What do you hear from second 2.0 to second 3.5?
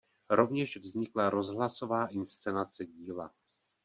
inscenace díla.